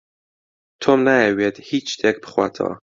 [0.81, 2.73] تۆم نایەوێت هێچ شتێک بخواتەوە.